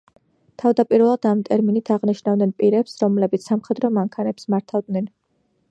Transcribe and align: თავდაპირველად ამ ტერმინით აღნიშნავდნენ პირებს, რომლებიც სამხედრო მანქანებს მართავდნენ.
თავდაპირველად 0.61 1.27
ამ 1.31 1.43
ტერმინით 1.49 1.91
აღნიშნავდნენ 1.97 2.55
პირებს, 2.63 2.97
რომლებიც 3.05 3.47
სამხედრო 3.51 3.95
მანქანებს 4.01 4.53
მართავდნენ. 4.57 5.13